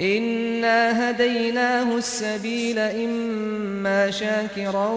[0.00, 4.88] إنا هديناه السبيل إما شاكرا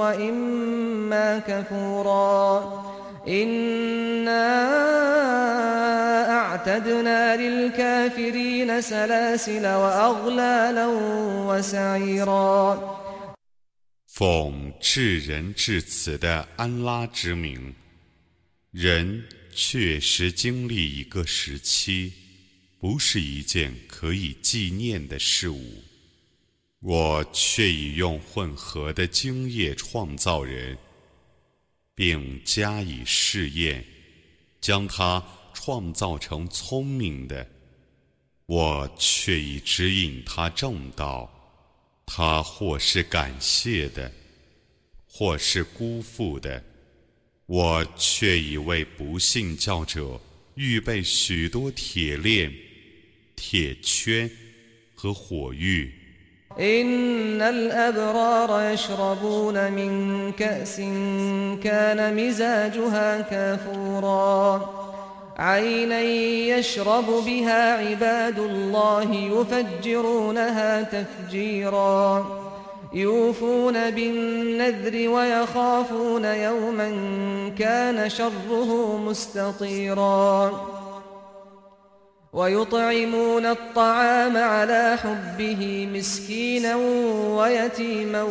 [0.00, 2.84] وإما كفورا
[3.28, 4.48] إنا
[6.30, 10.86] أعتدنا للكافرين سلاسل وأغلالا
[11.48, 12.98] وسعيرا
[14.06, 17.74] 奉至仁至慈的安拉之名，
[18.70, 22.12] 人确实经历一个时期，
[22.79, 25.83] 不是一件可以纪念的事物。
[26.79, 30.77] 我却已用混合的精液创造人，
[31.95, 33.83] 并加以试验，
[34.61, 37.47] 将他创造成聪明的。
[38.45, 41.33] 我却已指引他正道。
[42.05, 44.09] 他或是感谢的，
[45.05, 46.63] 或是辜负的，
[47.47, 50.17] 我却已为不信教者
[50.55, 52.49] 预备许多铁链、
[53.36, 54.30] 铁圈
[54.94, 55.92] 和火狱。
[65.38, 72.26] عينا يشرب بها عباد الله يفجرونها تفجيرا
[72.92, 76.90] يوفون بالنذر ويخافون يوما
[77.58, 80.52] كان شره مستطيرا
[82.36, 86.76] ويطعمون الطعام على حبه مسكينا
[87.36, 88.22] ويتيما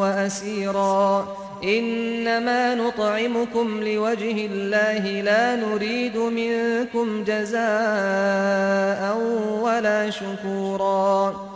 [0.00, 9.16] واسيرا إنما نطعمكم لوجه الله لا نريد منكم جزاء
[9.62, 11.50] ولا شكورا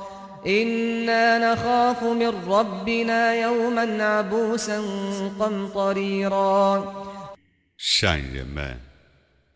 [0.46, 4.82] إنا نخاف من ربنا يوما عبوسا
[5.40, 6.84] قمطريرا
[7.76, 8.87] 善人们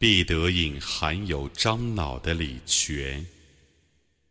[0.03, 3.25] 必得饮含有樟脑的礼泉，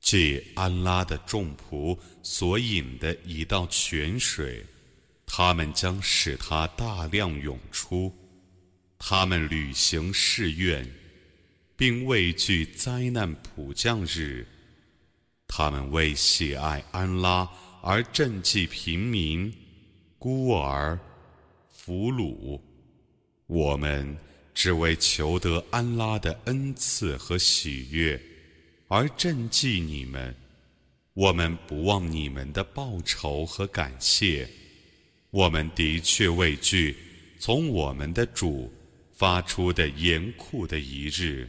[0.03, 4.63] 借安拉的众仆所饮的一道泉水。
[5.25, 8.15] 他们将使它大量涌出，
[8.99, 10.87] 他们履行誓愿，
[11.75, 14.47] 并畏惧灾难普降日。
[15.49, 17.51] 他们为喜爱安拉
[17.81, 19.51] 而赈济平民、
[20.19, 21.01] 孤儿、
[21.71, 22.61] 俘虏。
[23.47, 24.15] 我们
[24.55, 28.21] 只为求得安拉的恩赐和喜悦
[28.89, 30.35] 而赈济你们。
[31.15, 34.49] 我们不忘你们的报酬和感谢。
[35.31, 36.97] 我们的确畏惧
[37.39, 38.71] 从我们的主
[39.13, 41.49] 发出的严酷的一日。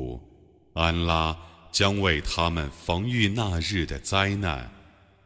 [0.73, 1.37] 安拉
[1.71, 4.71] 将为他们防御那日的灾难，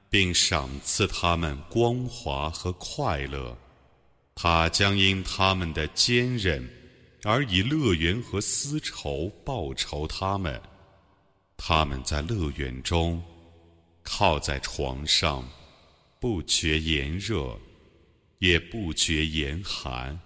[0.10, 3.58] 并赏赐他们光华和快乐。
[4.34, 6.68] 他将因他们的坚韧
[7.24, 10.62] 而以乐园和丝绸报酬他们。
[11.58, 13.24] 他们在乐园中
[14.04, 15.48] 靠在床上，
[16.20, 17.58] 不觉炎热，
[18.40, 20.20] 也不觉严寒。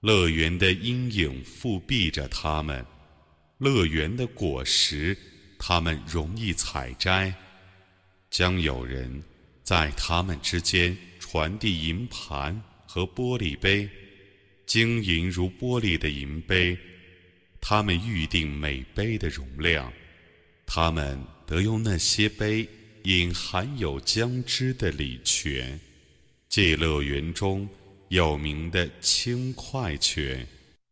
[0.00, 2.86] 乐园的阴影覆庇着他们，
[3.58, 5.16] 乐园的果实
[5.58, 7.34] 他们容易采摘。
[8.30, 9.22] 将有人
[9.62, 12.62] 在他们之间传递银盘。
[12.88, 13.86] 和玻璃杯，
[14.64, 16.78] 晶莹如玻璃的银杯，
[17.60, 19.92] 他们预定每杯的容量，
[20.64, 22.66] 他们得用那些杯
[23.02, 25.78] 饮含有姜汁的礼泉，
[26.48, 27.68] 即乐园中
[28.08, 30.46] 有名的轻快泉。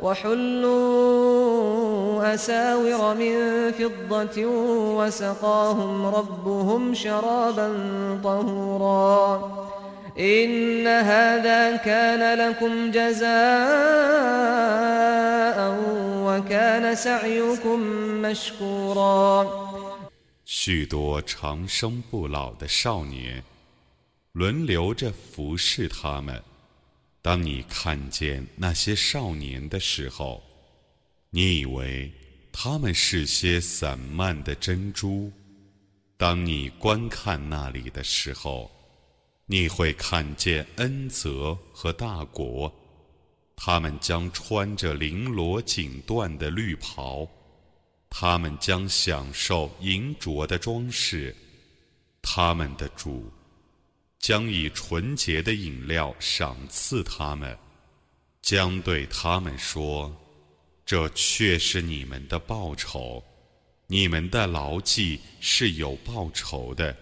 [0.00, 1.56] وحلوا
[2.34, 3.34] أساور من
[3.72, 4.46] فضة
[4.98, 7.68] وسقاهم ربهم شرابا
[8.24, 9.66] طهورا
[10.18, 13.26] إن هذا كان لكم جزاء
[16.26, 17.80] وكان سعيكم
[18.22, 19.46] مشكورا
[20.44, 23.42] 许多长生不老的少年，
[24.32, 26.40] 轮流着服侍他们。
[27.21, 30.43] 当你看见那些少年的时候，
[31.29, 32.11] 你以为
[32.51, 35.31] 他们是些散漫的珍珠；
[36.17, 38.71] 当你观看那里的时候，
[39.45, 42.73] 你会看见恩泽和大国。
[43.55, 47.27] 他们将穿着绫罗锦缎的绿袍，
[48.09, 51.35] 他们将享受银镯的装饰，
[52.23, 53.31] 他们的主。
[54.21, 57.57] 将以纯洁的饮料赏赐他们，
[58.43, 60.15] 将对他们说
[60.85, 63.23] ：“这却是你们的报酬，
[63.87, 66.95] 你们的牢记是有报酬的。”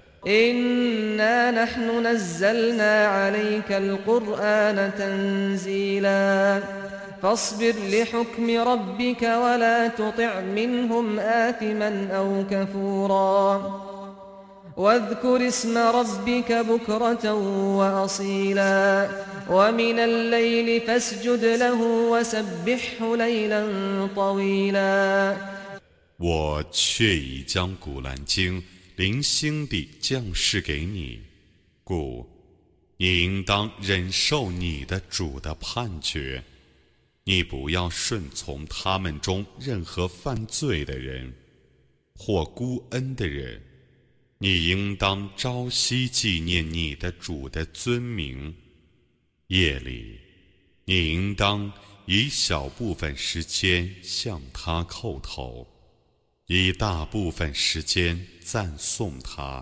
[14.78, 17.32] واذكر اسم ربك بكرة
[17.78, 19.08] وأصيلا
[19.50, 21.80] ومن الليل فاسجد له
[22.10, 23.62] وسبحه ليلا
[24.14, 25.36] طويلا
[26.16, 28.62] 我却已将古兰经
[28.96, 31.20] 零星地降示给你，
[31.82, 32.26] 故
[32.96, 36.42] 你应当忍受你的主的判决。
[37.24, 41.32] 你不要顺从他们中任何犯罪的人
[42.16, 43.60] 或孤恩的人。
[44.41, 48.55] 你应当朝夕纪念你的主的尊名。
[49.47, 50.17] 夜里，
[50.85, 51.69] 你应当
[52.05, 55.67] 以小部分时间向他叩头，
[56.47, 59.61] 以大部分时间赞颂他。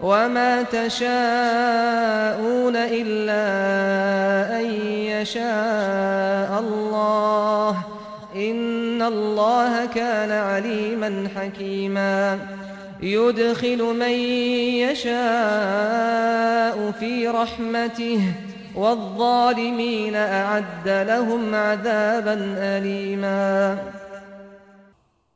[0.00, 3.44] وما تشاءون إلا
[4.60, 4.66] أن
[5.06, 7.82] يشاء الله
[8.36, 12.38] إن الله كان عليما حكيما
[13.02, 14.12] يدخل من
[14.84, 18.20] يشاء في رحمته
[18.74, 23.78] والظالمين أعد لهم عذابا أليما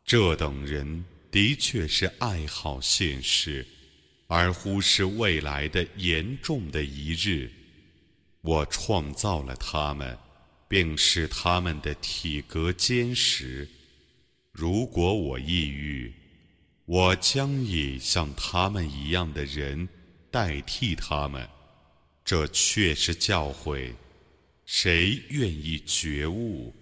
[0.04, 3.66] 这等人的确是爱好现实。
[4.27, 7.51] 而忽视未来的严重的一日，
[8.41, 10.17] 我创造了他们，
[10.67, 13.69] 并使他们的体格坚实。
[14.51, 16.13] 如果我抑郁，
[16.85, 19.87] 我将以像他们一样的人
[20.31, 21.47] 代替他们。
[22.25, 23.93] 这却是教诲。
[24.65, 26.73] 谁愿意觉悟？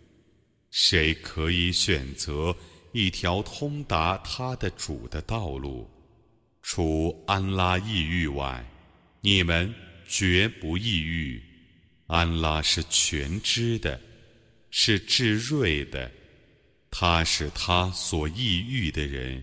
[0.70, 2.56] 谁可以选择
[2.92, 5.90] 一条通达他的主的道路？
[6.62, 8.66] 除安拉抑郁外，
[9.22, 9.74] 你们
[10.08, 11.42] 绝不抑郁。
[12.08, 14.00] 安拉是全知的，
[14.70, 16.12] 是至睿的。
[16.90, 19.42] 他是他所抑郁的人，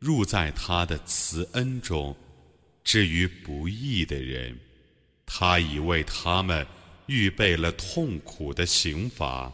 [0.00, 2.16] 入在他的慈恩中。
[2.82, 4.58] 至于不义的人，
[5.24, 6.66] 他已为他们
[7.06, 9.52] 预备了痛苦的刑罚。